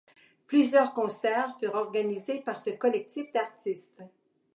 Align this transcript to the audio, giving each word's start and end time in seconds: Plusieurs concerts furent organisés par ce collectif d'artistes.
Plusieurs 0.47 0.95
concerts 0.95 1.55
furent 1.59 1.75
organisés 1.75 2.39
par 2.39 2.57
ce 2.57 2.71
collectif 2.71 3.31
d'artistes. 3.33 4.01